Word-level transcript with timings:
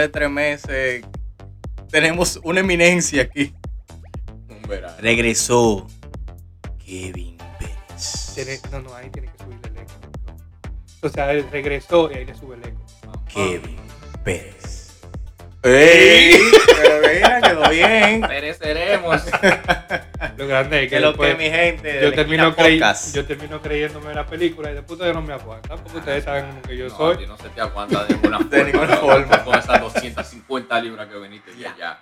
después 0.00 0.06
de 0.06 0.08
tres 0.08 0.30
meses, 0.30 1.04
tenemos 1.90 2.40
una 2.42 2.60
eminencia 2.60 3.22
aquí. 3.22 3.54
Un 4.48 4.62
verano. 4.68 4.94
Regresó 5.00 5.86
Kevin 6.84 7.36
Pérez. 7.58 8.62
No, 8.70 8.80
no, 8.80 8.94
ahí 8.94 9.10
tiene 9.10 9.28
que 9.28 9.44
subirle 9.44 9.68
el 9.68 9.76
eco. 9.78 9.92
O 11.02 11.08
sea, 11.08 11.32
él 11.32 11.46
regresó 11.50 12.10
y 12.10 12.16
ahí 12.16 12.24
le 12.24 12.34
sube 12.34 12.56
el 12.56 12.64
eco. 12.64 12.80
Kevin 13.28 13.76
Pérez. 14.24 15.00
¡Ey! 15.62 16.40
Pero 16.82 17.08
mira, 17.12 17.40
quedó 17.40 17.70
bien. 17.70 18.20
Pereceremos. 18.22 19.22
Lo 20.40 20.46
grande 20.46 20.76
es 20.78 20.82
que 20.84 20.96
Que 20.96 21.00
lo 21.00 21.08
después 21.08 21.36
que 21.36 21.42
mi 21.44 21.50
gente. 21.50 22.00
yo 22.02 22.12
termino, 22.14 22.54
yo 23.14 23.24
termino 23.26 23.60
creyéndome 23.60 24.14
la 24.14 24.24
película 24.24 24.70
y 24.70 24.74
después 24.74 24.92
ustedes 24.92 25.14
no 25.14 25.20
me 25.20 25.34
aguantan 25.34 25.78
porque 25.80 25.98
ustedes 25.98 26.24
saben 26.24 26.46
como 26.46 26.62
que 26.62 26.76
yo 26.78 26.88
no, 26.88 26.96
soy. 26.96 27.26
no 27.26 27.36
se 27.36 27.48
te 27.50 27.60
aguanta 27.60 28.04
de 28.06 28.14
ninguna 28.14 28.38
forma. 28.38 28.56
De 28.56 28.64
ninguna 28.64 28.96
forma. 28.96 29.44
Con 29.44 29.54
esas 29.58 29.80
250 29.82 30.80
libras 30.80 31.08
que 31.08 31.18
viniste 31.18 31.52
de 31.54 31.66
allá. 31.66 31.98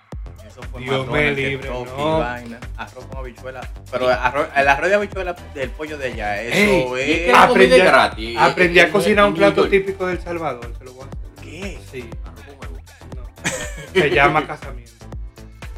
Eso 0.47 0.63
fue 0.71 0.81
Dios 0.83 1.07
me 1.09 1.33
libre, 1.33 1.69
Kentucky, 1.69 1.91
no. 1.97 2.19
vaina. 2.21 2.61
Arroz 2.77 3.05
con 3.07 3.19
habichuela. 3.19 3.61
Pero 3.91 4.09
arroz- 4.09 4.49
el 4.57 4.69
arroz 4.69 4.89
de 4.89 4.95
habichuela 4.95 5.37
del 5.55 5.71
pollo 5.71 5.99
de 5.99 6.07
allá, 6.07 6.41
eso 6.43 6.97
Ey, 6.97 7.13
es 7.13 7.19
que. 7.27 7.33
Ah, 7.35 7.43
aprendí 7.43 7.75
es 7.75 7.85
gratis. 7.85 8.37
Aprendí 8.39 8.81
a 8.81 8.91
cocinar 8.93 9.25
un 9.27 9.35
plato 9.35 9.69
típico 9.69 10.07
del 10.07 10.21
Salvador, 10.21 10.73
se 10.79 10.85
lo 10.85 10.93
voy 10.93 11.05
a 11.05 11.09
hacer. 11.09 11.45
¿Qué? 11.45 11.79
Sí, 11.91 12.09
Arroz 12.25 12.45
con 12.57 12.69
huevo. 12.73 12.79
no. 13.17 14.01
Se 14.01 14.11
llama 14.11 14.47
casamiento. 14.47 14.93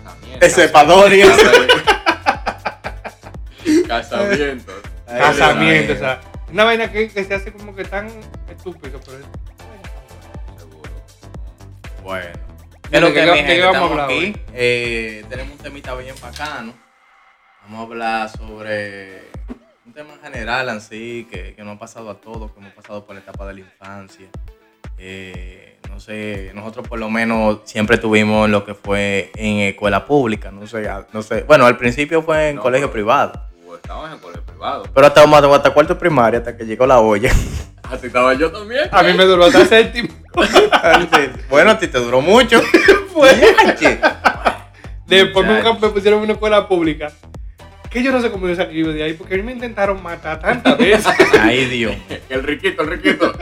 También. 0.04 0.38
Ese 0.42 0.68
Padori. 0.68 1.22
Casamientos. 3.90 4.74
Ay, 5.06 5.18
Casamiento, 5.20 5.92
o 5.92 5.96
sea, 5.96 6.20
una 6.52 6.64
vaina 6.64 6.90
que, 6.92 7.08
que 7.10 7.24
se 7.24 7.34
hace 7.34 7.52
como 7.52 7.74
que 7.74 7.84
tan 7.84 8.08
estúpido, 8.48 9.00
pero 9.04 9.18
es. 9.18 9.24
Seguro. 10.58 10.90
Bueno. 12.02 12.28
¿De 12.90 13.00
que 13.00 13.20
de 13.20 13.36
gente 13.36 13.60
vamos 13.60 13.74
a 13.74 13.78
estamos 13.78 13.90
hablar 13.92 14.04
aquí. 14.10 14.36
Eh, 14.52 15.24
tenemos 15.28 15.52
un 15.52 15.58
temita 15.58 15.94
bien 15.94 16.14
bacano. 16.20 16.74
Vamos 17.62 17.78
a 17.78 17.82
hablar 17.82 18.28
sobre 18.30 19.22
un 19.86 19.92
tema 19.92 20.14
general 20.22 20.68
así 20.70 21.26
que, 21.30 21.54
que 21.54 21.62
nos 21.62 21.76
ha 21.76 21.78
pasado 21.78 22.10
a 22.10 22.20
todos, 22.20 22.50
que 22.52 22.58
hemos 22.60 22.72
pasado 22.72 23.04
por 23.06 23.14
la 23.14 23.20
etapa 23.20 23.46
de 23.46 23.54
la 23.54 23.60
infancia. 23.60 24.26
Eh, 24.98 25.78
no 25.88 25.98
sé, 26.00 26.50
nosotros 26.54 26.86
por 26.88 26.98
lo 26.98 27.08
menos 27.10 27.60
siempre 27.64 27.96
tuvimos 27.98 28.48
lo 28.50 28.64
que 28.64 28.74
fue 28.74 29.30
en 29.36 29.58
escuela 29.60 30.04
pública, 30.04 30.50
no 30.50 30.66
sé, 30.66 30.88
no 31.12 31.22
sé. 31.22 31.42
Bueno, 31.42 31.66
al 31.66 31.76
principio 31.76 32.22
fue 32.22 32.50
en 32.50 32.56
No, 32.56 32.62
colegio 32.62 32.86
pero- 32.88 32.92
privado, 32.92 33.49
Tú 33.70 33.76
estabas 33.76 34.12
en 34.12 34.18
colegio 34.18 34.42
privado. 34.42 34.82
pero 34.92 35.06
hasta, 35.06 35.22
hasta 35.22 35.70
cuarto 35.70 35.96
primaria, 35.96 36.40
hasta 36.40 36.56
que 36.56 36.66
llegó 36.66 36.88
la 36.88 36.98
olla. 36.98 37.30
Así 37.88 38.08
estaba 38.08 38.34
yo 38.34 38.50
también. 38.50 38.88
A 38.90 39.00
mí 39.04 39.12
me 39.12 39.24
duró 39.24 39.44
hasta 39.44 39.64
séptimo. 39.64 40.08
bueno, 41.48 41.70
a 41.70 41.78
ti 41.78 41.86
te 41.86 41.98
duró 42.00 42.20
mucho. 42.20 42.60
Yache. 43.64 44.00
Después 45.06 45.46
me, 45.46 45.62
Muchacho. 45.62 45.78
me 45.82 45.88
pusieron 45.90 46.18
en 46.18 46.24
una 46.24 46.32
escuela 46.32 46.66
pública. 46.66 47.12
Que 47.88 48.02
yo 48.02 48.10
no 48.10 48.20
sé 48.20 48.32
cómo 48.32 48.48
yo 48.48 48.56
salí 48.56 48.82
de 48.82 49.04
ahí, 49.04 49.12
porque 49.12 49.34
a 49.34 49.36
mí 49.36 49.44
me 49.44 49.52
intentaron 49.52 50.02
matar 50.02 50.40
tantas 50.40 50.76
veces. 50.76 51.06
Ay, 51.40 51.66
Dios. 51.66 51.94
El 52.28 52.42
riquito, 52.42 52.82
el 52.82 52.88
riquito. 52.88 53.32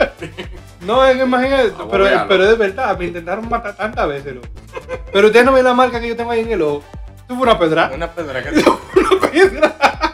No, 0.81 1.03
es 1.05 1.17
que 1.17 1.23
imagínate, 1.23 1.73
Ah, 1.75 1.87
pero, 1.89 2.05
pero 2.27 2.43
es 2.43 2.49
de 2.51 2.55
verdad, 2.55 2.97
me 2.99 3.05
intentaron 3.05 3.49
matar 3.49 3.75
tantas 3.75 4.07
veces, 4.07 4.35
loco. 4.35 4.47
Pero 5.11 5.25
ustedes 5.27 5.45
no 5.45 5.53
ven 5.53 5.63
la 5.63 5.73
marca 5.73 5.99
que 5.99 6.07
yo 6.07 6.15
tengo 6.15 6.29
ahí 6.29 6.41
en 6.41 6.51
el 6.51 6.61
ojo. 6.61 6.83
Esto 7.17 7.35
fue 7.35 7.43
una 7.43 7.57
pedra. 7.59 7.91
Una 7.93 8.11
pedra 8.11 8.43
que 8.43 8.49
Una 8.49 9.31
pedra. 9.31 10.08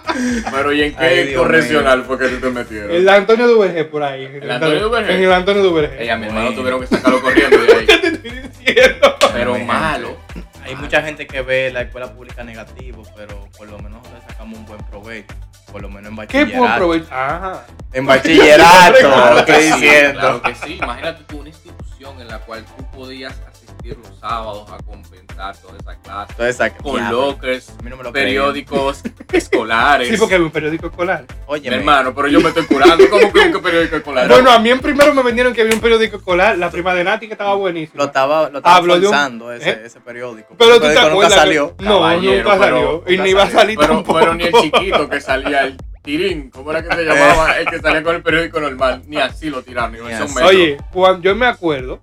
Pero 0.51 0.73
¿y 0.73 0.83
en 0.83 0.95
qué 0.95 1.05
Ay, 1.05 1.33
correccional 1.33 2.03
fue 2.03 2.17
que 2.17 2.27
tú 2.29 2.39
te 2.39 2.49
metieron? 2.49 2.91
El 2.91 3.07
Antonio 3.09 3.47
Duvergé 3.47 3.85
por 3.85 4.03
ahí. 4.03 4.25
¿El 4.25 4.49
Antonio 4.49 4.79
Duvergé? 4.89 5.15
En 5.15 5.23
el 5.23 5.31
Antonio 5.33 5.63
Duvergé. 5.63 6.03
Ella, 6.03 6.17
mi 6.17 6.27
hermano 6.27 6.53
tuvieron 6.53 6.81
que 6.81 6.87
sacarlo 6.87 7.21
corriendo 7.21 7.57
de 7.57 7.73
ahí. 7.73 7.85
¿Qué 7.87 7.97
te 7.97 8.07
estoy 8.07 8.31
diciendo? 8.31 9.15
Pero 9.33 9.57
malo. 9.59 10.17
Hay 10.63 10.75
mucha 10.75 11.01
gente 11.03 11.27
que 11.27 11.41
ve 11.41 11.71
la 11.71 11.81
escuela 11.81 12.11
pública 12.11 12.43
negativo, 12.43 13.03
pero 13.15 13.47
por 13.55 13.69
lo 13.69 13.77
menos 13.77 14.01
le 14.11 14.19
sacamos 14.27 14.57
un 14.57 14.65
buen 14.65 14.81
provecho. 14.85 15.35
Por 15.71 15.81
lo 15.81 15.89
menos 15.89 16.09
en 16.11 16.15
¿Qué 16.27 16.39
bachillerato. 16.45 16.57
puedo 16.57 16.73
aprovechar? 16.73 17.13
Ajá. 17.13 17.65
En 17.93 18.05
bachillerato, 18.05 18.97
Claro 18.99 19.33
lo 19.33 19.39
estoy 19.39 19.55
sí, 19.55 19.71
diciendo. 19.73 20.19
Claro 20.19 20.41
que 20.41 20.55
sí. 20.55 20.73
Imagínate 20.81 21.23
tú 21.27 21.37
una 21.39 21.49
institución 21.49 22.21
en 22.21 22.27
la 22.29 22.39
cual 22.39 22.65
tú 22.65 22.85
podías 22.97 23.35
asistir 23.65 23.97
los 23.97 24.17
sábados 24.19 24.69
a 24.71 24.77
compensar 24.83 25.55
toda 25.57 25.77
esa 25.77 25.95
clase. 26.01 26.53
Saca- 26.53 26.83
Con 26.83 26.95
diablo, 26.95 27.21
lockers, 27.31 27.69
a 27.69 27.83
mí 27.83 27.89
no 27.89 27.97
me 27.97 28.03
lo 28.03 28.13
periódicos 28.13 29.01
escolares. 29.33 30.09
Sí, 30.09 30.17
porque 30.17 30.35
había 30.35 30.45
un 30.47 30.51
periódico 30.51 30.87
escolar. 30.87 31.25
Oye, 31.47 31.69
Mi 31.69 31.75
hermano, 31.75 32.13
pero 32.15 32.27
yo 32.27 32.39
me 32.41 32.49
estoy 32.49 32.65
curando. 32.65 33.09
¿Cómo 33.09 33.31
que 33.31 33.39
un 33.55 33.61
periódico 33.61 33.95
escolar? 33.97 34.27
Bueno, 34.27 34.51
a 34.51 34.59
mí 34.59 34.69
en 34.69 34.79
primero 34.79 35.13
me 35.13 35.23
vendieron 35.23 35.53
que 35.53 35.61
había 35.61 35.73
un 35.73 35.81
periódico 35.81 36.17
escolar, 36.17 36.57
la 36.57 36.69
prima 36.69 36.93
de 36.93 37.03
Nati 37.03 37.27
que 37.27 37.33
estaba 37.33 37.55
buenísima. 37.55 38.03
lo 38.03 38.05
estaba, 38.07 38.49
lo 38.49 38.57
estaba 38.59 38.75
Hablo 38.77 38.93
un- 38.95 39.53
ese, 39.53 39.69
¿eh? 39.69 39.81
ese 39.85 39.99
periódico. 40.01 40.55
Pero 40.57 40.75
tú 40.75 40.81
te 40.81 40.97
acuerdas 40.99 41.11
nunca 41.13 41.29
salió. 41.29 41.75
No, 41.79 41.99
Caballero, 41.99 42.43
nunca 42.43 42.57
pero 42.65 43.03
salió. 43.03 43.03
Y 43.07 43.17
ni 43.17 43.29
iba 43.29 43.43
a 43.43 43.49
salir 43.49 43.77
pero, 43.77 43.93
tampoco. 43.95 44.19
pero 44.19 44.33
ni 44.35 44.43
el 44.45 44.53
chiquito 44.53 45.09
que 45.09 45.21
salía, 45.21 45.63
el 45.63 45.77
tirín, 46.01 46.49
¿cómo 46.51 46.71
era 46.71 46.83
que 46.83 46.95
se 46.95 47.03
llamaba? 47.03 47.57
El 47.59 47.65
que 47.67 47.79
salía 47.79 48.03
con 48.03 48.15
el 48.15 48.21
periódico 48.21 48.59
normal, 48.59 49.01
ni 49.07 49.17
así 49.17 49.49
lo 49.49 49.63
tiraron. 49.63 49.95
Oye, 50.43 50.77
cuando 50.93 51.21
yo 51.23 51.35
me 51.35 51.47
acuerdo 51.47 51.99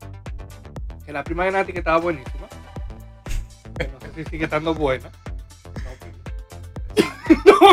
que 1.05 1.13
la 1.13 1.25
prima 1.25 1.45
de 1.45 1.53
Nati 1.53 1.73
que 1.73 1.79
estaba 1.81 1.99
buenísima, 1.99 2.47
que 3.79 3.89
no 3.89 4.01
sé 4.01 4.25
si 4.25 4.31
sigue 4.31 4.45
estando 4.45 4.75
buena, 4.75 5.11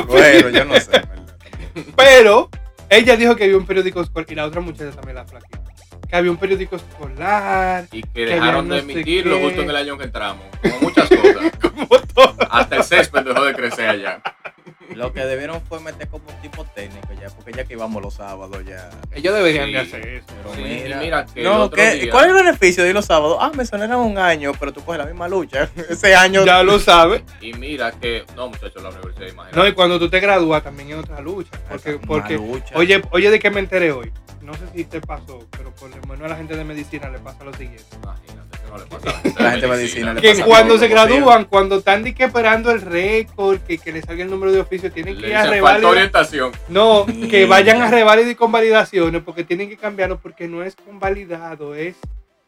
Bueno, 0.07 0.49
yo 0.49 0.65
no 0.65 0.75
sé. 0.79 0.91
verdad. 0.91 1.35
pero 1.95 2.49
ella 2.89 3.15
dijo 3.15 3.35
que 3.35 3.45
había 3.45 3.57
un 3.57 3.65
periódico 3.65 4.01
escolar, 4.01 4.31
y 4.31 4.35
la 4.35 4.45
otra 4.45 4.61
muchacha 4.61 4.91
también 4.91 5.15
la 5.15 5.25
flaquita, 5.25 5.59
que 6.07 6.15
había 6.15 6.31
un 6.31 6.37
periódico 6.37 6.75
escolar, 6.75 7.85
Y 7.91 8.01
que 8.03 8.09
que 8.13 8.25
dejaron 8.25 8.69
de 8.69 8.77
no 8.77 8.83
sé 8.83 8.91
emitirlo 8.91 9.39
justo 9.39 9.61
en 9.61 9.69
el 9.69 9.75
año 9.75 9.97
que 9.97 10.03
entramos, 10.05 10.43
como 10.61 10.79
muchas 10.81 11.09
cosas. 11.09 11.51
como 11.61 11.87
todo. 12.13 12.35
Hasta 12.49 12.77
el 12.77 12.83
césped 12.83 13.23
dejó 13.23 13.43
de 13.43 13.53
crecer 13.53 13.89
allá. 13.89 14.21
Lo 14.95 15.13
que 15.13 15.25
debieron 15.25 15.61
fue 15.61 15.79
meter 15.79 16.07
como 16.07 16.23
un 16.29 16.41
tipo 16.41 16.63
técnico 16.65 17.07
ya, 17.19 17.29
porque 17.29 17.51
ya 17.53 17.63
que 17.63 17.73
íbamos 17.73 18.01
los 18.01 18.13
sábados 18.15 18.63
ya. 18.65 18.89
Ellos 19.13 19.33
deberían 19.35 19.65
Sí. 19.67 19.71
de 19.73 19.79
hacer 19.79 20.07
eso. 20.07 20.25
Pero 20.27 20.55
Sí, 20.55 20.61
mira, 20.83 20.99
mira 20.99 21.25
que 21.25 21.39
el 21.41 21.45
no, 21.45 21.63
otro 21.63 21.75
¿qué- 21.77 21.91
día- 21.95 22.11
¿cuál 22.11 22.25
es 22.25 22.31
el 22.31 22.43
beneficio 22.43 22.83
de 22.83 22.89
ir 22.89 22.95
los 22.95 23.05
sábados? 23.05 23.37
Ah, 23.39 23.51
me 23.55 23.65
sonaron 23.65 24.01
un 24.05 24.17
año, 24.17 24.51
pero 24.59 24.73
tú 24.73 24.83
coges 24.83 24.99
la 24.99 25.05
misma 25.05 25.27
lucha. 25.27 25.69
Ese 25.89 26.15
año. 26.15 26.45
Ya 26.45 26.63
lo 26.63 26.79
sabes. 26.79 27.21
Y 27.41 27.53
mira 27.53 27.91
que, 27.91 28.25
no 28.35 28.47
muchachos, 28.49 28.81
la 28.81 28.89
universidad, 28.89 29.19
No, 29.19 29.27
y 29.27 29.31
imagínate. 29.31 29.73
cuando 29.75 29.99
tú 29.99 30.09
te 30.09 30.19
gradúas 30.19 30.63
también 30.63 30.89
es 30.91 30.95
otra 30.97 31.21
lucha. 31.21 31.51
Porque, 31.69 31.93
porque 31.99 32.35
lucha. 32.35 32.75
oye, 32.75 33.01
oye, 33.11 33.29
¿de 33.31 33.39
qué 33.39 33.49
me 33.51 33.59
enteré 33.59 33.91
hoy? 33.91 34.11
No 34.41 34.53
sé 34.53 34.61
si 34.75 34.83
te 34.85 34.99
pasó, 35.01 35.45
pero 35.51 35.71
por 35.75 35.89
lo 35.95 36.01
menos 36.07 36.25
a 36.25 36.29
la 36.29 36.35
gente 36.35 36.55
de 36.55 36.63
medicina 36.63 37.09
le 37.09 37.19
pasa 37.19 37.43
lo 37.43 37.53
siguiente. 37.53 37.83
Imagínate, 38.01 38.38
no 38.69 38.77
le 38.77 38.85
pasa 38.85 39.09
a 39.09 39.13
la 39.13 39.19
gente 39.19 39.43
La 39.43 39.51
gente 39.51 39.67
de 39.67 39.75
medicina 39.75 40.15
Que 40.15 40.43
cuando 40.43 40.77
se 40.77 40.87
gradúan, 40.87 41.45
cuando 41.45 41.77
están 41.77 42.03
que 42.03 42.23
esperando 42.25 42.71
el 42.71 42.81
récord, 42.81 43.59
que, 43.59 43.77
que 43.77 43.91
le 43.91 44.01
salga 44.01 44.23
el 44.23 44.29
número 44.29 44.51
de 44.51 44.59
oficio, 44.59 44.91
tienen 44.91 45.17
que 45.17 45.29
ir 45.29 45.35
a 45.35 45.45
revalidar. 45.45 45.91
orientación. 45.91 46.51
No, 46.67 47.05
que 47.29 47.45
vayan 47.45 47.81
a 47.81 47.89
revalidar 47.89 48.31
y 48.31 48.35
convalidaciones, 48.35 49.21
porque 49.23 49.43
tienen 49.43 49.69
que 49.69 49.77
cambiarlo, 49.77 50.19
porque 50.19 50.47
no 50.47 50.63
es 50.63 50.75
convalidado, 50.75 51.75
es 51.75 51.95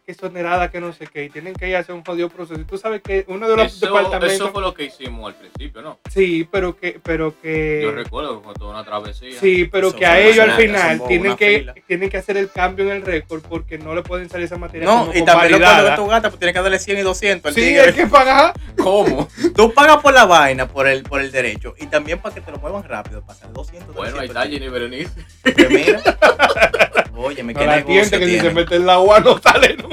exonerada, 0.07 0.69
que 0.71 0.79
no 0.81 0.91
sé 0.93 1.07
qué, 1.07 1.25
y 1.25 1.29
tienen 1.29 1.53
que 1.53 1.69
ir 1.69 1.75
a 1.75 1.79
hacer 1.79 1.95
un 1.95 2.03
jodido 2.03 2.29
proceso. 2.29 2.59
Y 2.59 2.65
tú 2.65 2.77
sabes 2.77 3.01
que 3.01 3.23
uno 3.27 3.47
de 3.47 3.55
los 3.55 3.67
Eso, 3.73 3.85
departamentos. 3.85 4.31
eso 4.33 4.51
fue 4.51 4.61
lo 4.61 4.73
que 4.73 4.85
hicimos 4.85 5.27
al 5.33 5.35
principio, 5.39 5.81
¿no? 5.81 5.99
Sí, 6.09 6.47
pero 6.51 6.75
que, 6.77 6.99
pero 7.01 7.39
que. 7.41 7.81
Yo 7.83 7.91
recuerdo 7.91 8.39
que 8.39 8.45
fue 8.45 8.53
toda 8.55 8.71
una 8.71 8.83
travesía. 8.83 9.39
Sí, 9.39 9.65
pero 9.71 9.89
Eso 9.89 9.97
que 9.97 10.05
a 10.05 10.19
ellos 10.19 10.39
al 10.39 10.51
final 10.53 11.01
tienen 11.07 11.35
que, 11.35 11.59
fila. 11.59 11.73
tienen 11.87 12.09
que 12.09 12.17
hacer 12.17 12.37
el 12.37 12.49
cambio 12.51 12.85
en 12.85 12.91
el 12.97 13.01
récord 13.03 13.41
porque 13.47 13.77
no 13.77 13.95
le 13.95 14.01
pueden 14.01 14.29
salir 14.29 14.45
esa 14.45 14.57
materia 14.57 14.85
No, 14.85 15.07
como 15.07 15.17
y 15.17 15.23
también 15.23 15.51
lo 15.53 15.59
que 15.59 15.95
tú 15.95 16.07
gastas, 16.07 16.31
pues 16.31 16.39
tienes 16.39 16.53
que 16.55 16.61
darle 16.61 16.79
100 16.79 16.97
y 16.97 17.01
200 17.01 17.49
al 17.49 17.53
Sí, 17.53 17.77
hay 17.77 17.93
que 17.93 18.07
pagar. 18.07 18.53
¿Cómo? 18.77 19.27
Tú 19.55 19.73
pagas 19.73 19.97
por 20.01 20.13
la 20.13 20.25
vaina, 20.25 20.67
por 20.67 20.87
el, 20.87 21.03
por 21.03 21.21
el 21.21 21.31
derecho, 21.31 21.75
y 21.79 21.87
también 21.87 22.19
para 22.19 22.35
que 22.35 22.41
te 22.41 22.51
lo 22.51 22.57
muevan 22.57 22.83
rápido, 22.83 23.21
pasar 23.21 23.51
200, 23.53 23.95
Bueno, 23.95 24.19
ahí 24.19 24.27
300 24.27 24.35
está 24.35 24.49
Jenny 24.51 24.67
Berenice. 24.69 25.11
Que 25.55 25.69
mira. 25.69 26.01
Oye, 27.15 27.43
me 27.43 27.53
No 27.53 27.59
la 27.65 27.75
negocio 27.77 28.01
entiende 28.01 28.19
que 28.25 28.31
si 28.31 28.39
se 28.39 28.49
mete 28.51 28.75
el 28.77 28.89
agua 28.89 29.19
no 29.19 29.37
sale 29.37 29.75
nunca. 29.77 29.90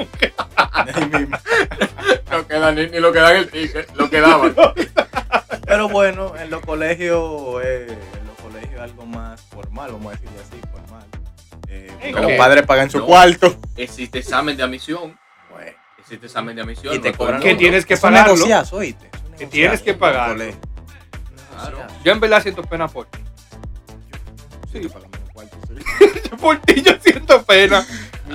Ahí 0.57 1.05
mismo. 1.05 1.37
No 2.31 2.47
queda 2.47 2.71
ni, 2.71 2.85
ni 2.87 2.99
lo 2.99 3.11
que 3.11 3.19
dan 3.19 3.35
el 3.37 3.49
ticket, 3.49 3.89
lo 3.95 4.07
que 4.07 4.21
daban. 4.21 4.55
Pero 5.65 5.89
bueno, 5.89 6.35
en 6.37 6.51
los 6.51 6.61
colegios, 6.61 7.59
eh, 7.63 7.87
en 7.89 8.27
los 8.27 8.37
colegios 8.37 8.79
algo 8.81 9.03
más 9.07 9.41
formal, 9.41 9.91
vamos 9.93 10.13
a 10.13 10.15
decirlo 10.15 10.39
así, 10.39 10.61
formal. 10.71 11.05
Eh, 11.67 11.87
porque 11.99 12.11
No. 12.11 12.21
los 12.29 12.37
padres 12.37 12.65
pagan 12.67 12.91
su 12.91 12.99
No. 12.99 13.05
cuarto. 13.07 13.57
Existe 13.75 14.19
examen 14.19 14.55
de 14.55 14.61
admisión. 14.63 15.17
Bueno, 15.51 15.71
Existe 15.97 16.27
examen 16.27 16.55
de 16.55 16.61
admisión. 16.61 16.93
y 16.93 16.97
no 16.97 17.01
te 17.03 17.13
cobran. 17.13 17.41
Que 17.41 17.55
tienes 17.55 17.83
que 17.85 17.97
pagarlo. 17.97 18.35
Que 19.37 19.47
tienes 19.47 19.81
que 19.81 19.93
pagarlo. 19.95 20.45
Claro. 21.55 21.87
Yo 22.05 22.11
en 22.11 22.19
verdad 22.19 22.43
siento 22.43 22.61
pena 22.61 22.87
por 22.87 23.07
ti. 23.07 23.19
Sí. 24.71 24.87
Por 26.39 26.57
ti 26.59 26.81
yo 26.83 26.93
siento 27.01 27.43
pena. 27.43 27.85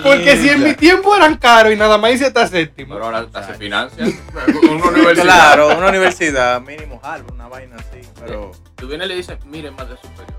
Porque 0.02 0.36
si 0.36 0.48
en 0.48 0.62
mi 0.62 0.74
tiempo 0.74 1.14
eran 1.14 1.36
caros 1.36 1.72
y 1.72 1.76
nada 1.76 1.98
más 1.98 2.12
hice 2.12 2.26
hasta 2.26 2.46
séptimo. 2.46 2.94
Pero 2.94 3.06
ahora 3.06 3.26
se 3.46 3.54
financia. 3.54 4.04
Una 4.70 4.86
universidad. 4.86 5.22
Claro, 5.22 5.76
una 5.76 5.88
universidad, 5.88 6.60
mínimo 6.60 7.00
Harvard, 7.02 7.32
una 7.32 7.48
vaina 7.48 7.76
así, 7.76 8.00
pero... 8.20 8.52
Tú 8.74 8.88
vienes 8.88 9.06
y 9.06 9.08
le 9.08 9.16
dices, 9.16 9.38
miren, 9.46 9.74
madre 9.74 9.96
superior. 9.96 10.34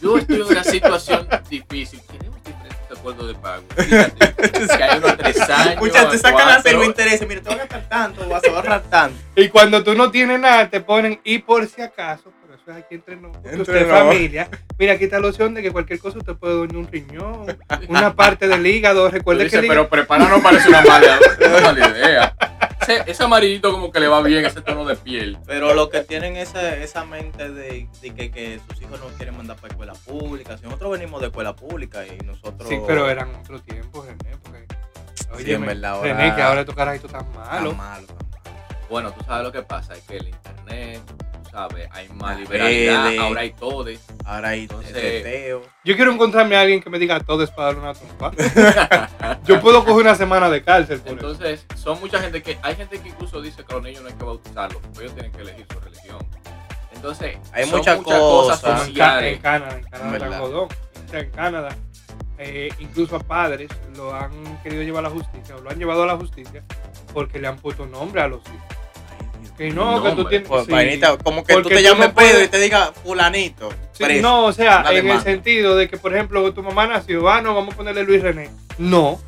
Yo 0.00 0.18
estoy 0.18 0.36
en 0.36 0.42
una 0.42 0.64
situación 0.64 1.28
difícil. 1.48 2.00
Queremos 2.10 2.42
diferentes 2.44 2.76
acuerdo 2.98 3.26
de 3.26 3.34
pago. 3.34 3.62
Fíjate, 3.76 4.76
que 4.76 4.84
hay 4.84 4.98
unos 4.98 5.16
tres 5.16 5.40
años. 5.50 5.72
Escucha, 5.72 6.08
te 6.08 6.18
sacan 6.18 6.48
a 6.48 6.72
los 6.72 6.84
intereses. 6.84 7.28
Mira, 7.28 7.40
te 7.40 7.48
van 7.48 7.60
a 7.60 7.62
gastar 7.62 7.88
tanto, 7.88 8.28
vas 8.28 8.44
a 8.44 8.50
ahorrar 8.50 8.82
tanto. 8.82 9.18
Y 9.34 9.48
cuando 9.48 9.82
tú 9.82 9.94
no 9.94 10.10
tienes 10.10 10.40
nada, 10.40 10.68
te 10.68 10.80
ponen, 10.80 11.20
y 11.24 11.38
por 11.38 11.66
si 11.66 11.82
acaso, 11.82 12.32
eso 12.56 12.70
es 12.70 12.76
aquí 12.76 12.94
entre 12.96 13.16
nosotros, 13.16 13.60
usted 13.60 13.88
familia. 13.88 14.48
Mira, 14.78 14.94
aquí 14.94 15.04
está 15.04 15.20
la 15.20 15.28
opción 15.28 15.54
de 15.54 15.62
que 15.62 15.70
cualquier 15.72 15.98
cosa 15.98 16.18
usted 16.18 16.34
puede 16.34 16.54
donar 16.54 16.76
un 16.76 16.86
riñón, 16.88 17.58
una 17.88 18.14
parte 18.14 18.48
del 18.48 18.66
hígado. 18.66 19.08
Recuerde 19.10 19.48
que 19.48 19.56
el 19.56 19.64
hígado- 19.64 19.68
pero 19.68 19.88
prepara 19.88 20.28
no 20.28 20.42
parece 20.42 20.68
una 20.68 20.82
mala, 20.82 21.18
una 21.38 21.60
mala 21.60 21.88
idea. 21.88 22.36
Ese, 22.82 23.02
ese 23.06 23.24
amarillito 23.24 23.72
como 23.72 23.90
que 23.90 23.98
le 23.98 24.06
va 24.06 24.22
bien, 24.22 24.44
ese 24.46 24.60
tono 24.60 24.84
de 24.84 24.94
piel. 24.96 25.38
Pero 25.46 25.74
los 25.74 25.88
que 25.88 26.00
tienen 26.02 26.36
esa, 26.36 26.76
esa 26.76 27.04
mente 27.04 27.50
de, 27.50 27.88
de 28.00 28.14
que, 28.14 28.30
que 28.30 28.60
sus 28.68 28.80
hijos 28.82 29.00
no 29.00 29.06
quieren 29.16 29.36
mandar 29.36 29.56
para 29.56 29.72
escuela 29.72 29.92
pública. 29.94 30.56
Si 30.56 30.64
nosotros 30.64 30.92
venimos 30.92 31.20
de 31.20 31.26
escuela 31.28 31.56
pública 31.56 32.04
y 32.06 32.16
nosotros. 32.24 32.68
Sí, 32.68 32.78
pero 32.86 33.10
eran 33.10 33.34
otros 33.34 33.62
tiempos, 33.64 34.06
René, 34.06 34.36
porque... 34.42 34.64
Sí, 35.42 35.52
en 35.52 35.66
verdad, 35.66 35.92
ahora- 35.94 36.14
René, 36.16 36.34
que 36.36 36.42
ahora 36.42 36.64
tu 36.64 36.72
carajito 36.74 37.08
tan 37.08 37.24
Tan 37.24 37.34
malo. 37.34 37.72
malo, 37.74 38.06
tan 38.06 38.16
malo. 38.30 38.86
Bueno, 38.88 39.10
tú 39.12 39.24
sabes 39.24 39.42
lo 39.42 39.50
que 39.50 39.62
pasa, 39.62 39.94
es 39.94 40.02
que 40.02 40.18
el 40.18 40.28
internet, 40.28 41.00
sabes, 41.56 41.88
hay 41.90 42.08
más 42.10 42.38
liberalidad, 42.38 43.16
ahora 43.18 43.40
hay 43.40 43.50
todes. 43.52 44.00
Ahora 44.26 44.50
hay 44.50 44.62
Entonces- 44.62 44.92
teteo. 44.92 45.62
Yo 45.84 45.96
quiero 45.96 46.12
encontrarme 46.12 46.54
a 46.54 46.60
alguien 46.60 46.82
que 46.82 46.90
me 46.90 46.98
diga 46.98 47.18
todo 47.20 47.42
es 47.42 47.50
para 47.50 47.68
darle 47.68 47.80
una 47.80 47.94
trompa. 47.94 49.38
Yo 49.46 49.60
puedo 49.62 49.82
coger 49.84 50.02
una 50.02 50.14
semana 50.14 50.50
de 50.50 50.62
cárcel 50.62 51.00
por 51.00 51.16
eso. 51.16 51.30
Entonces, 51.30 51.66
son 51.74 51.98
mucha 52.00 52.20
gente 52.20 52.42
que, 52.42 52.58
hay 52.62 52.74
gente 52.74 53.00
que 53.00 53.08
incluso 53.08 53.40
dice 53.40 53.64
que 53.64 53.72
a 53.72 53.76
los 53.76 53.84
niños 53.84 54.02
no 54.02 54.08
hay 54.08 54.14
que 54.14 54.24
bautizarlos, 54.24 54.82
porque 54.82 55.00
ellos 55.00 55.14
tienen 55.14 55.32
que 55.32 55.40
elegir 55.40 55.66
su 55.72 55.80
religión. 55.80 56.18
Entonces, 56.94 57.38
Hay 57.52 57.64
son 57.64 57.78
muchas 57.78 57.98
muchas 57.98 58.18
cosas. 58.18 58.60
Sociales. 58.80 59.36
en 59.36 59.40
Canadá, 59.40 59.78
en 59.78 59.84
Canadá 59.84 60.68
en 61.12 61.30
Canadá, 61.30 61.76
eh, 62.36 62.68
incluso 62.80 63.16
a 63.16 63.20
padres 63.20 63.70
lo 63.96 64.14
han 64.14 64.60
querido 64.62 64.82
llevar 64.82 65.06
a 65.06 65.08
la 65.08 65.14
justicia, 65.14 65.56
o 65.56 65.60
lo 65.60 65.70
han 65.70 65.78
llevado 65.78 66.02
a 66.02 66.06
la 66.06 66.16
justicia, 66.16 66.62
porque 67.14 67.38
le 67.38 67.48
han 67.48 67.56
puesto 67.56 67.86
nombre 67.86 68.20
a 68.20 68.28
los 68.28 68.42
hijos. 68.46 68.75
Que 69.56 69.70
no, 69.70 70.02
que 70.02 70.10
tú 70.12 70.24
tienes. 70.26 70.48
Pues, 70.48 70.66
sí. 70.66 70.72
vainita, 70.72 71.16
como 71.18 71.42
que 71.44 71.54
tú 71.54 71.68
te 71.68 71.82
llames 71.82 72.08
no 72.08 72.14
puedes- 72.14 72.32
Pedro 72.32 72.44
y 72.44 72.48
te 72.48 72.58
diga 72.58 72.92
fulanito. 72.92 73.70
Sí, 73.92 74.04
preso. 74.04 74.22
no, 74.22 74.44
o 74.44 74.52
sea, 74.52 74.84
en 74.90 75.08
el 75.08 75.20
sentido 75.22 75.76
de 75.76 75.88
que, 75.88 75.96
por 75.96 76.12
ejemplo, 76.14 76.52
tu 76.52 76.62
mamá 76.62 76.86
nació, 76.86 77.28
ah, 77.30 77.40
no, 77.40 77.54
vamos 77.54 77.72
a 77.74 77.76
ponerle 77.78 78.02
Luis 78.04 78.20
René. 78.22 78.50
No, 78.76 79.18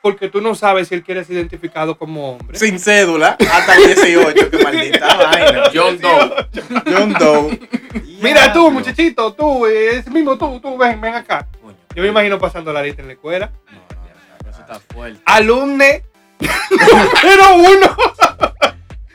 porque 0.00 0.28
tú 0.30 0.40
no 0.40 0.54
sabes 0.54 0.88
si 0.88 0.94
él 0.94 1.02
quiere 1.02 1.24
ser 1.24 1.36
identificado 1.36 1.98
como 1.98 2.32
hombre. 2.32 2.58
Sin 2.58 2.78
cédula, 2.78 3.36
hasta 3.38 3.74
los 3.78 3.86
18, 3.96 4.50
que 4.50 4.58
maldita 4.64 5.14
vaina. 5.30 5.62
John 5.74 5.98
Doe. 6.00 6.46
John 6.86 7.12
Doe. 7.12 7.60
Mira 8.22 8.52
tú, 8.54 8.70
muchachito, 8.70 9.34
tú, 9.34 9.66
ese 9.66 10.08
mismo 10.10 10.38
tú, 10.38 10.58
tú, 10.60 10.78
ven, 10.78 10.98
ven 11.00 11.14
acá. 11.14 11.46
Yo 11.94 12.02
me 12.02 12.08
imagino 12.08 12.38
pasando 12.38 12.72
la 12.72 12.82
lista 12.82 13.02
en 13.02 13.08
la 13.08 13.14
escuela. 13.14 13.50
No, 13.70 13.78
no, 13.94 14.44
no, 14.44 14.50
eso 14.50 14.60
está 14.60 14.80
fuerte. 14.94 15.20
Alumne 15.26 16.02
número 16.40 17.54
uno. 17.56 17.96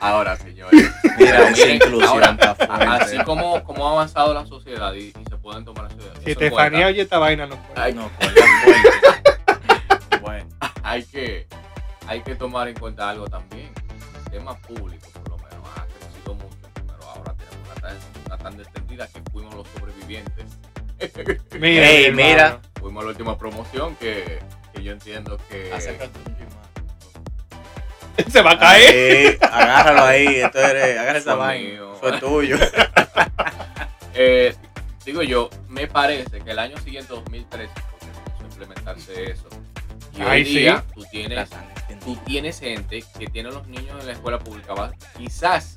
Ahora, 0.02 0.36
señores. 0.36 0.90
Mira, 1.16 1.50
miren, 1.50 1.80
ahora. 2.02 2.36
Así 2.96 3.16
como, 3.18 3.62
como 3.62 3.86
ha 3.86 3.92
avanzado 3.92 4.34
la 4.34 4.44
sociedad 4.44 4.92
y, 4.94 5.12
y 5.16 5.24
se 5.30 5.36
pueden 5.36 5.64
tomar 5.64 5.92
eso 5.92 6.10
Si 6.24 6.32
Estefanía 6.32 6.88
oye 6.88 7.02
esta 7.02 7.18
vaina, 7.18 7.46
no 7.46 7.54
puede. 7.56 7.80
Ay. 7.80 7.94
No. 7.94 8.10
Bueno. 10.20 10.46
hay 10.84 11.02
que, 11.04 11.48
hay 12.06 12.20
que 12.20 12.36
tomar 12.36 12.68
en 12.68 12.76
cuenta 12.76 13.10
algo 13.10 13.26
también. 13.26 13.70
El 13.90 14.20
sistema 14.22 14.56
público, 14.58 15.08
por 15.10 15.30
lo 15.30 15.36
menos, 15.38 15.66
ha 15.76 15.84
crecido 15.86 16.34
mucho, 16.34 16.56
pero 16.74 17.10
ahora 17.10 17.34
tenemos 17.34 17.58
una 17.66 17.74
tan, 17.80 17.96
una 18.26 18.38
tan 18.38 18.60
extendida 18.60 19.08
que 19.08 19.20
fuimos 19.32 19.54
los 19.54 19.68
sobrevivientes. 19.68 20.58
Mira, 21.58 22.12
mira. 22.12 22.60
fuimos 22.80 23.02
a 23.02 23.04
la 23.04 23.10
última 23.10 23.36
promoción 23.36 23.96
que, 23.96 24.38
que 24.72 24.82
yo 24.82 24.92
entiendo 24.92 25.38
que... 25.48 25.72
Acércate. 25.72 26.18
Se 28.30 28.42
va 28.42 28.52
a 28.52 28.58
caer. 28.58 29.38
Ahí, 29.40 29.48
agárralo 29.50 30.04
ahí. 30.04 30.26
Esto 30.40 30.58
es, 30.60 30.98
agarra 30.98 31.18
esa 31.18 31.34
vaina. 31.34 31.80
es 32.02 32.20
tuyo. 32.20 32.56
Eh, 34.14 34.54
digo 35.06 35.22
yo, 35.22 35.48
me 35.68 35.86
parece 35.86 36.40
que 36.40 36.50
el 36.50 36.58
año 36.58 36.76
siguiente, 36.78 37.12
2013, 37.14 37.70
porque 37.90 38.06
comenzó 38.06 38.40
a 38.40 38.44
implementarse 38.44 39.30
eso. 39.30 39.48
Y 40.14 40.20
Ay, 40.20 40.28
hoy 40.28 40.44
día 40.44 40.84
sí. 40.86 40.92
tú 40.94 41.04
tienes, 41.10 41.48
tú 42.04 42.16
tienes 42.26 42.60
gente 42.60 43.02
que 43.18 43.26
tiene 43.28 43.48
a 43.48 43.52
los 43.52 43.66
niños 43.68 43.98
en 44.00 44.06
la 44.06 44.12
escuela 44.12 44.38
pública, 44.38 44.74
va- 44.74 44.92
quizás 45.16 45.72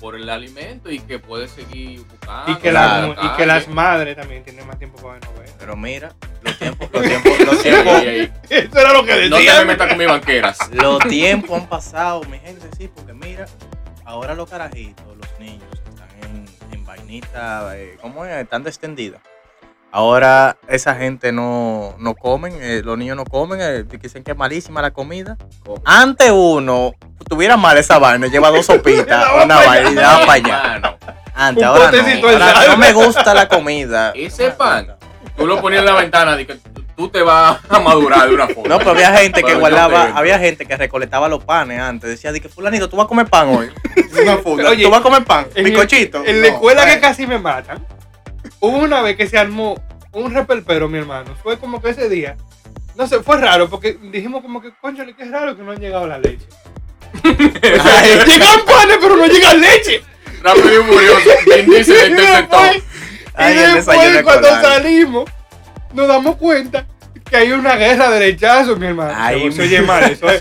por 0.00 0.14
el 0.14 0.28
alimento 0.28 0.90
y 0.90 1.00
que 1.00 1.18
puede 1.18 1.48
seguir 1.48 2.04
buscando. 2.08 2.52
Y 2.52 2.56
que, 2.56 2.72
la 2.72 3.14
y 3.20 3.36
que 3.36 3.46
las 3.46 3.68
madres 3.68 4.16
también 4.16 4.42
tienen 4.44 4.66
más 4.66 4.78
tiempo 4.78 4.98
para 4.98 5.14
ver 5.14 5.24
novelas. 5.24 5.54
Pero 5.58 5.76
mira, 5.76 6.14
los 6.42 6.58
tiempos, 6.58 6.88
los 6.92 7.02
tiempos, 7.02 7.40
los 7.40 7.62
tiempos. 7.62 8.02
Eso 8.48 8.78
era 8.78 8.92
lo 8.92 9.04
que 9.04 9.28
No 9.28 9.36
te 9.36 9.44
me 9.44 9.64
metas 9.64 9.88
con 9.88 9.98
mis 9.98 10.08
banqueras. 10.08 10.58
los 10.72 10.98
tiempos 11.00 11.60
han 11.60 11.68
pasado, 11.68 12.22
mi 12.24 12.38
gente, 12.38 12.68
sí, 12.76 12.88
porque 12.94 13.12
mira, 13.12 13.46
ahora 14.04 14.34
los 14.34 14.48
carajitos, 14.48 15.06
los 15.16 15.40
niños 15.40 15.68
están 15.88 16.08
en, 16.22 16.46
en 16.72 16.84
vainita, 16.84 17.76
eh, 17.76 17.96
¿cómo 18.00 18.24
es? 18.24 18.36
Están 18.36 18.66
extendidas. 18.66 19.20
Ahora 19.90 20.58
esa 20.68 20.94
gente 20.94 21.32
no, 21.32 21.94
no 21.98 22.14
comen, 22.14 22.52
eh, 22.60 22.82
los 22.84 22.98
niños 22.98 23.16
no 23.16 23.24
comen, 23.24 23.60
eh, 23.62 23.84
dicen 23.84 24.22
que 24.22 24.32
es 24.32 24.36
malísima 24.36 24.82
la 24.82 24.90
comida. 24.90 25.38
Antes 25.84 26.30
uno 26.30 26.92
tuviera 27.28 27.56
mal 27.56 27.76
esa 27.78 27.98
vaina, 27.98 28.26
lleva 28.26 28.50
dos 28.50 28.66
sopitas, 28.66 29.26
una 29.44 29.56
vaina 29.56 29.90
y 29.90 29.94
daba 29.94 30.26
para 30.26 30.32
allá. 30.32 30.98
Antes, 31.34 31.62
Un 31.62 31.68
ahora 31.68 31.90
potecito 31.90 32.26
no. 32.26 32.28
de 32.38 32.42
Ahora 32.42 32.54
sal. 32.62 32.70
no 32.70 32.76
me 32.78 32.92
gusta 32.92 33.34
la 33.34 33.48
comida. 33.48 34.12
Ese 34.16 34.50
pan. 34.50 34.88
Tú 35.36 35.46
lo 35.46 35.60
ponías 35.60 35.80
en 35.80 35.86
la 35.86 35.94
ventana 35.94 36.40
y 36.40 36.46
que 36.46 36.54
tú- 36.96 37.08
te 37.10 37.22
vas 37.22 37.60
a 37.68 37.78
madurar 37.78 38.28
de 38.28 38.34
una 38.34 38.48
forma. 38.48 38.70
No, 38.70 38.78
pero 38.78 38.90
había 38.90 39.16
gente 39.16 39.40
que 39.40 39.46
Pero 39.46 39.54
yo 39.54 39.60
guardaba, 39.60 40.10
había 40.16 40.36
gente 40.40 40.66
que 40.66 40.76
recolectaba 40.76 41.28
los 41.28 41.44
panes 41.44 41.78
antes. 41.80 42.10
Decía, 42.10 42.32
di 42.32 42.40
que 42.40 42.48
fulanito, 42.48 42.88
tú 42.88 42.96
vas 42.96 43.04
a 43.04 43.08
comer 43.08 43.26
pan 43.28 43.48
hoy. 43.50 43.70
Una 44.20 44.38
funda. 44.38 44.70
Oye, 44.70 44.82
tú 44.82 44.90
vas 44.90 44.98
a 44.98 45.02
comer 45.04 45.22
pan, 45.24 45.46
en- 45.54 45.64
bizcochito. 45.64 46.24
En 46.24 46.40
la 46.42 46.48
No, 46.48 46.54
escuela 46.54 46.84
que 46.86 46.98
casi 46.98 47.24
me 47.28 47.38
matan, 47.38 47.86
hubo 48.58 48.78
una 48.78 49.00
vez 49.00 49.16
que 49.16 49.28
se 49.28 49.38
armó 49.38 49.80
un 50.10 50.34
repelpero, 50.34 50.88
mi 50.88 50.98
hermano. 50.98 51.36
Fue 51.40 51.56
como 51.56 51.80
que 51.80 51.90
ese 51.90 52.08
día, 52.08 52.36
no 52.96 53.06
sé, 53.06 53.20
fue 53.20 53.36
raro 53.38 53.68
porque 53.68 53.96
dijimos 54.10 54.42
como 54.42 54.60
que, 54.60 54.70
que 54.72 55.22
es 55.22 55.30
raro 55.30 55.56
que 55.56 55.62
no 55.62 55.70
han 55.70 55.78
llegado 55.78 56.08
la 56.08 56.18
leche. 56.18 56.46
Ay. 57.24 58.20
Llegan 58.26 58.64
panes, 58.66 58.98
pero 59.00 59.16
no 59.16 59.26
llega 59.26 59.54
leche. 59.54 60.02
Rápido 60.42 60.80
y 60.80 60.84
furioso. 60.84 61.30
Vin 61.46 61.70
Diesel 61.70 61.96
Y 61.96 62.10
interceptó. 62.10 62.62
después, 62.62 62.82
Ay, 63.34 63.54
y 63.54 63.58
el 63.58 63.74
desayuno 63.74 64.04
después 64.10 64.22
cuando 64.38 64.48
salimos, 64.62 65.30
nos 65.92 66.08
damos 66.08 66.36
cuenta 66.36 66.86
que 67.28 67.36
hay 67.36 67.52
una 67.52 67.76
guerra 67.76 68.10
de 68.10 68.20
lechazos, 68.20 68.78
mi 68.78 68.86
hermano. 68.86 69.12
Ay, 69.16 69.50
se, 69.50 69.56
se 69.56 69.62
oye 69.62 69.82
mal 69.82 70.04
eso. 70.04 70.28
Ey, 70.30 70.40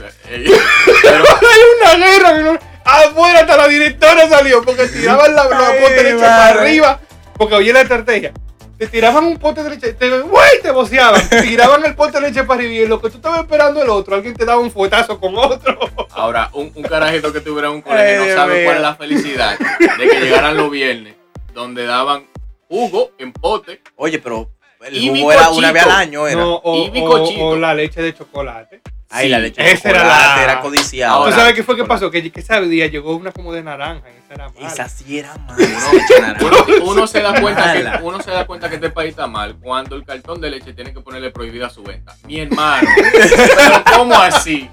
Pero, 1.02 1.24
Hay 1.26 1.60
una 1.82 2.06
guerra, 2.06 2.34
mi 2.34 2.40
hermano. 2.40 2.60
Afuera 2.86 3.40
hasta 3.42 3.58
la 3.58 3.68
directora 3.68 4.30
salió 4.30 4.64
porque 4.64 4.88
tiraban 4.88 5.36
la, 5.36 5.44
los 5.44 5.54
Ay, 5.54 5.80
de 5.82 6.14
madre. 6.14 6.16
para 6.20 6.48
arriba. 6.62 7.00
Porque 7.38 7.56
oye 7.56 7.74
la 7.74 7.82
estrategia. 7.82 8.32
Te 8.78 8.88
tiraban 8.88 9.26
un 9.26 9.38
pote 9.38 9.64
de 9.64 9.72
leche, 9.72 9.94
te, 9.94 10.10
¡güey! 10.22 10.62
te 10.62 10.70
boceaban. 10.72 11.22
Tiraban 11.30 11.84
el 11.84 11.96
pote 11.96 12.20
de 12.20 12.28
leche 12.28 12.44
para 12.44 12.62
arriba 12.62 12.86
y 12.86 12.88
lo 12.88 13.02
que 13.02 13.10
tú 13.10 13.18
estabas 13.18 13.40
esperando 13.40 13.82
el 13.82 13.90
otro, 13.90 14.16
alguien 14.16 14.36
te 14.36 14.46
daba 14.46 14.60
un 14.60 14.70
fuetazo 14.72 15.20
con 15.20 15.36
otro. 15.36 15.80
ahora, 16.12 16.52
un, 16.54 16.72
un 16.76 16.84
carajito 16.84 17.34
que 17.34 17.42
tuviera 17.42 17.72
un 17.72 17.82
colegio 17.82 18.06
Ay, 18.06 18.18
no 18.18 18.26
Dios 18.26 18.36
sabe 18.36 18.64
cuál 18.66 18.76
es 18.76 18.82
la 18.84 18.96
felicidad 18.96 19.58
de 19.98 20.08
que 20.08 20.22
llegaran 20.22 20.56
los 20.56 20.70
viernes, 20.70 21.16
donde 21.54 21.86
daban 21.86 22.28
jugo 22.68 23.12
en 23.18 23.34
pote. 23.34 23.82
Oye, 23.96 24.20
pero 24.20 24.52
el 24.86 24.96
Y 24.96 25.10
jugo 25.10 25.32
era 25.32 25.50
una 25.50 25.72
vez 25.72 25.84
al 25.84 25.92
año. 25.92 26.28
Era. 26.28 26.42
No, 26.42 26.56
o, 26.64 26.76
Y 26.86 26.88
o- 26.88 26.92
bizcochito. 26.92 27.42
o 27.46 27.56
la 27.56 27.74
leche 27.74 28.02
de 28.02 28.14
chocolate. 28.14 28.82
Ay, 29.10 29.28
Sí, 29.28 29.30
la 29.32 29.40
leche 29.40 29.64
de 29.64 29.72
esa 29.72 29.90
era 29.90 30.00
chocolate 30.02 30.44
era, 30.44 30.56
la- 30.56 30.62
codiciada. 30.62 31.14
Ahora, 31.14 31.32
¿Tú 31.32 31.40
sabes 31.40 31.54
qué 31.54 31.64
fue 31.64 31.76
que 31.78 31.86
pasó? 31.86 32.12
Que, 32.12 32.30
que 32.30 32.40
ese 32.42 32.62
día 32.64 32.88
llegó 32.88 33.16
una 33.16 33.32
como 33.32 33.54
de 33.54 33.64
naranja 33.64 34.04
y 34.10 34.18
esa 34.26 34.34
era 34.34 34.50
mala. 34.50 34.68
Esa 34.68 34.90
sí 34.90 35.18
era 35.20 35.34
mala. 35.38 36.38
Uno, 36.42 36.58
uno 36.92 37.08
se 37.08 37.22
da 37.22 37.40
cuenta 37.40 37.74
que, 37.74 38.04
uno 38.04 38.22
se 38.22 38.32
da 38.32 38.46
cuenta 38.46 38.68
que 38.70 38.76
este 38.76 38.90
país 38.90 39.12
está 39.12 39.26
mal 39.28 39.56
cuando 39.62 39.96
el 39.96 40.04
cartón 40.04 40.42
de 40.42 40.50
leche 40.50 40.74
tiene 40.74 40.94
que 40.94 41.00
ponerle 41.00 41.32
prohibida 41.32 41.70
su 41.70 41.84
venta. 41.84 42.16
Mi 42.26 42.42
hermano. 42.42 42.88
Pero 43.14 43.84
¿cómo 43.98 44.14
así? 44.16 44.70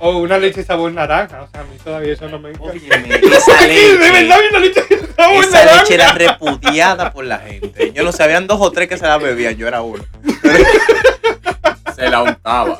O 0.00 0.18
una 0.18 0.38
leche 0.38 0.62
sabor 0.62 0.92
naranja. 0.92 1.42
O 1.42 1.48
sea, 1.48 1.60
a 1.62 1.64
mí 1.64 1.76
todavía 1.82 2.12
eso 2.12 2.28
no 2.28 2.38
me 2.38 2.50
encanta. 2.50 2.70
Óyeme, 2.72 3.14
esa 3.22 3.58
Sí, 3.60 3.66
de 3.68 3.96
verdad 3.98 4.12
leche. 4.20 4.32
había 4.34 4.50
una 4.50 4.58
leche 4.60 4.82
sabor 5.16 5.44
Esa 5.44 5.58
naranja. 5.58 5.80
leche 5.82 5.94
era 5.94 6.12
repudiada 6.12 7.12
por 7.12 7.24
la 7.24 7.38
gente. 7.38 7.92
Yo 7.92 8.02
no 8.04 8.12
sé, 8.12 8.22
habían 8.22 8.46
dos 8.46 8.60
o 8.60 8.70
tres 8.72 8.88
que 8.88 8.96
se 8.98 9.06
la 9.06 9.18
bebían, 9.18 9.56
yo 9.56 9.66
era 9.68 9.82
uno. 9.82 10.04
Se 11.94 12.10
la 12.10 12.22
untaba. 12.22 12.76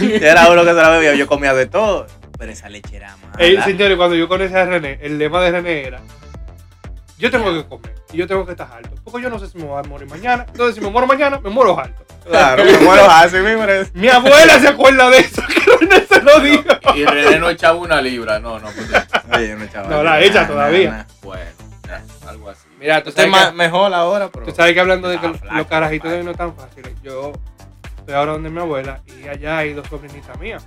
Yo 0.00 0.26
era 0.26 0.48
uno 0.50 0.62
que 0.62 0.68
se 0.70 0.74
la 0.76 0.88
bebía, 0.90 1.14
yo 1.14 1.26
comía 1.26 1.52
de 1.52 1.66
todo. 1.66 2.06
Pero 2.38 2.52
esa 2.52 2.68
leche 2.68 2.96
era 2.96 3.16
mala. 3.16 3.34
Ey, 3.38 3.60
señores, 3.62 3.96
cuando 3.96 4.14
yo 4.14 4.28
conocí 4.28 4.54
a 4.54 4.64
René, 4.66 4.98
el 5.02 5.18
lema 5.18 5.40
de 5.42 5.50
René 5.50 5.82
era: 5.86 6.00
Yo 7.18 7.30
tengo 7.30 7.52
que 7.52 7.66
comer 7.68 7.92
y 8.12 8.18
yo 8.18 8.26
tengo 8.28 8.46
que 8.46 8.52
estar 8.52 8.68
alto. 8.72 8.90
Porque 9.02 9.20
yo 9.22 9.30
no 9.30 9.38
sé 9.40 9.48
si 9.48 9.58
me 9.58 9.64
voy 9.64 9.80
a 9.84 9.88
morir 9.88 10.08
mañana. 10.08 10.46
Entonces, 10.46 10.76
si 10.76 10.80
me 10.80 10.90
muero 10.90 11.06
mañana, 11.08 11.40
me 11.42 11.50
muero 11.50 11.76
alto. 11.78 12.04
Claro, 12.24 12.64
me 12.64 12.78
muero 12.78 13.10
así 13.10 13.36
mismo. 13.38 13.64
Mi 13.94 14.08
abuela 14.08 14.60
se 14.60 14.68
acuerda 14.68 15.10
de 15.10 15.18
eso, 15.18 15.42
que 15.48 15.86
René 15.86 15.99
lo 16.24 16.40
dijo. 16.40 16.62
Y 16.94 17.04
René 17.04 17.38
no 17.38 17.50
echaba 17.50 17.78
una 17.78 18.00
libra. 18.00 18.38
No, 18.38 18.58
no, 18.58 18.68
pues, 18.70 18.90
Oye, 19.36 19.54
no, 19.54 19.66
chaval, 19.66 19.90
No, 19.90 20.02
la 20.02 20.20
echa 20.20 20.46
todavía. 20.46 20.90
nah, 20.90 20.96
nah. 20.98 21.04
bueno, 21.22 21.50
algo 22.26 22.50
así. 22.50 22.68
Mira, 22.78 23.02
tú 23.02 23.10
sabes, 23.12 23.32
que, 23.32 23.52
mejor 23.52 23.92
ahora, 23.92 24.28
pero. 24.28 24.46
tú 24.46 24.52
sabes 24.52 24.74
que 24.74 24.80
hablando 24.80 25.08
de 25.08 25.18
que 25.18 25.28
flaco, 25.34 25.56
los 25.56 25.66
carajitos 25.66 26.10
de 26.10 26.24
no 26.24 26.30
están 26.30 26.54
fáciles, 26.56 26.94
yo 27.02 27.32
estoy 27.98 28.14
ahora 28.14 28.32
donde 28.32 28.50
mi 28.50 28.60
abuela 28.60 29.00
y 29.06 29.28
allá 29.28 29.58
hay 29.58 29.74
dos 29.74 29.86
sobrinitas 29.88 30.38
mías. 30.38 30.66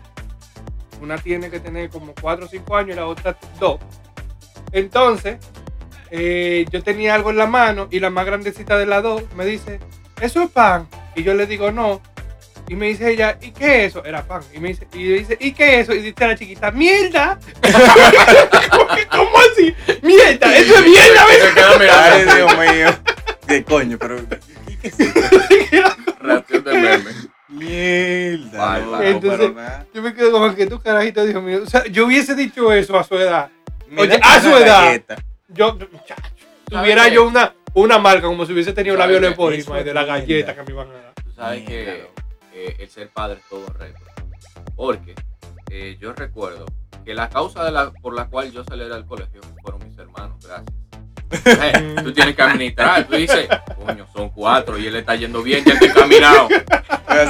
Una 1.01 1.17
tiene 1.17 1.49
que 1.49 1.59
tener 1.59 1.89
como 1.89 2.13
4 2.21 2.45
o 2.45 2.47
5 2.47 2.77
años 2.77 2.91
y 2.91 2.95
la 2.95 3.07
otra 3.07 3.35
2. 3.59 3.79
Entonces, 4.71 5.37
eh, 6.11 6.65
yo 6.71 6.83
tenía 6.83 7.15
algo 7.15 7.31
en 7.31 7.37
la 7.37 7.47
mano 7.47 7.87
y 7.89 7.99
la 7.99 8.11
más 8.11 8.25
grandecita 8.25 8.77
de 8.77 8.85
las 8.85 9.01
dos 9.01 9.23
me 9.35 9.45
dice, 9.45 9.79
¿eso 10.21 10.43
es 10.43 10.49
pan? 10.51 10.87
Y 11.15 11.23
yo 11.23 11.33
le 11.33 11.47
digo, 11.47 11.71
no. 11.71 12.01
Y 12.73 12.75
me 12.75 12.87
dice 12.87 13.11
ella, 13.11 13.37
¿y 13.39 13.51
qué 13.51 13.85
es 13.85 13.91
eso? 13.91 14.03
Era 14.03 14.23
pan. 14.23 14.41
Y 14.51 14.59
me 14.59 14.69
dice, 14.69 14.87
y 14.93 15.03
dice, 15.03 15.37
¿y 15.39 15.51
qué 15.51 15.75
es 15.75 15.81
eso? 15.81 15.93
Y 15.93 16.01
dice 16.01 16.25
la 16.27 16.35
chiquita, 16.35 16.71
¡mierda! 16.71 17.37
¿Cómo, 18.71 18.87
que- 18.95 19.05
cómo 19.05 19.29
así? 19.37 19.75
¡Mierda! 20.01 20.57
¡Eso 20.57 20.73
es 20.79 20.83
mierda! 20.83 21.23
Ay. 21.91 22.25
Dios 22.35 22.57
mío. 22.57 22.87
¿Qué 23.47 23.63
coño? 23.63 23.99
Pero. 23.99 24.15
Reacción 26.19 26.63
de 26.63 26.73
meme. 26.73 27.11
Mierda. 27.49 28.79
Vale. 28.79 29.09
Entonces-. 29.11 29.51
Yo 29.93 30.01
me 30.01 30.15
quedo 30.15 30.31
como 30.31 30.55
que 30.55 30.65
tú 30.65 30.81
carajito, 30.81 31.23
Dios 31.23 31.43
mío. 31.43 31.61
O 31.63 31.67
sea, 31.69 31.85
yo 31.85 32.07
hubiese 32.07 32.33
dicho 32.33 32.73
eso 32.73 32.97
a 32.97 33.03
su 33.03 33.13
edad. 33.19 33.51
Oye, 33.95 34.19
a 34.19 34.41
su 34.41 34.49
edad. 34.49 34.85
galleta. 34.85 35.15
Yo, 35.49 35.75
muchacho, 35.75 36.23
tuviera 36.67 37.03
qué? 37.05 37.11
yo 37.13 37.27
una, 37.27 37.53
una 37.75 37.99
marca 37.99 38.25
como 38.25 38.47
si 38.47 38.53
hubiese 38.53 38.73
tenido 38.73 38.95
la 38.95 39.03
¿Sabes 39.03 39.15
qué? 39.15 39.19
violeporisma 39.19 39.75
Eso 39.77 39.85
de 39.85 39.93
la 39.93 40.01
es 40.01 40.07
galleta 40.07 40.55
que 40.55 40.63
me 40.63 40.71
iban 40.71 40.87
a 40.89 40.93
dar. 40.93 41.13
Tú 41.23 41.31
sabes 41.35 41.63
que 41.67 42.07
eh, 42.53 42.75
el 42.79 42.89
ser 42.89 43.09
padre 43.09 43.39
es 43.41 43.49
todo 43.49 43.65
un 43.67 43.73
reto. 43.75 43.99
Porque 44.75 45.15
eh, 45.71 45.97
yo 45.99 46.13
recuerdo 46.13 46.65
que 47.05 47.13
la 47.13 47.29
causa 47.29 47.63
de 47.65 47.71
la, 47.71 47.91
por 47.91 48.15
la 48.15 48.25
cual 48.25 48.51
yo 48.51 48.63
salí 48.63 48.83
al 48.83 49.05
colegio 49.05 49.41
fueron 49.61 49.83
mis 49.87 49.97
hermanos, 49.97 50.43
gracias. 50.45 50.73
Eh, 51.45 51.95
tú 52.03 52.13
tienes 52.13 52.35
que 52.35 52.41
administrar, 52.43 53.05
tú 53.05 53.15
dices, 53.15 53.47
coño, 53.83 54.05
son 54.13 54.29
cuatro 54.29 54.77
y 54.77 54.85
él 54.85 54.95
está 54.97 55.15
yendo 55.15 55.41
bien, 55.41 55.65
ya. 55.65 55.73
Pero 55.79 56.47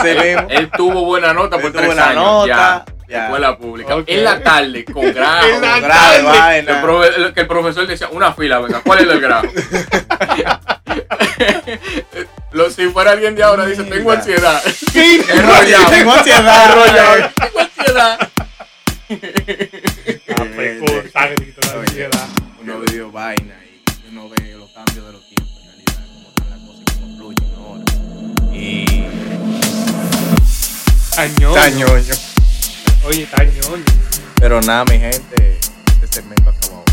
así 0.01 0.07
mismo. 0.09 0.47
Él 0.49 0.69
tuvo 0.75 1.05
buena 1.05 1.33
nota 1.33 1.55
por 1.57 1.67
Él 1.67 1.71
tres 1.71 1.85
buena 1.85 2.09
años. 2.09 2.21
nota, 2.21 2.47
ya, 2.47 2.85
ya. 3.07 3.23
Escuela 3.25 3.57
pública. 3.57 3.95
Ok. 3.95 4.03
En 4.07 4.25
la 4.25 4.43
tarde, 4.43 4.83
con 4.83 5.03
grado. 5.13 5.47
En 5.47 5.61
la 5.61 5.71
con 5.75 5.81
Grave, 5.83 6.23
tarde. 6.23 6.65
que 6.65 6.71
el, 6.71 6.77
profe- 6.81 7.33
que 7.33 7.41
el 7.41 7.47
profesor 7.47 7.87
decía, 7.87 8.09
una 8.11 8.33
fila, 8.33 8.59
venga, 8.59 8.81
¿cuál 8.81 8.99
es 8.99 9.07
el 9.09 9.21
grado? 9.21 9.47
Lo, 12.53 12.69
si 12.69 12.87
fuera 12.89 13.11
alguien 13.11 13.35
de 13.35 13.41
ahora, 13.41 13.65
dice, 13.65 13.83
tengo 13.83 14.11
ansiedad. 14.11 14.61
¿Qué? 14.93 15.15
Enrollado. 15.27 15.89
Tengo 15.89 16.13
ansiedad. 16.13 16.71
Enrollado. 16.71 17.31
Tengo 17.35 17.59
ansiedad. 17.59 18.29
Ah, 20.35 20.45
pues. 20.55 20.81
Uno 22.61 22.79
vio 22.91 23.11
vaina 23.11 23.55
y 23.65 24.09
uno 24.09 24.29
ve 24.29 24.55
los 24.57 24.71
cambios 24.71 25.05
de 25.05 25.11
los 25.11 25.27
tiempos 25.27 25.59
en 25.61 25.65
realidad, 25.67 26.07
cómo 26.07 26.29
están 26.29 26.49
las 26.49 26.59
cosas 26.61 26.81
y 26.81 26.85
cómo 26.99 27.17
fluyen 27.17 27.51
ahora. 27.55 27.83
Y. 28.51 29.05
Tañoño. 31.15 31.53
Tañoño. 31.53 32.15
Oye, 33.05 33.27
tañoño. 33.27 33.85
Pero 34.39 34.61
nada, 34.61 34.85
mi 34.85 34.97
gente, 34.97 35.59
este 36.01 36.07
segmento 36.07 36.49
acabó. 36.49 36.83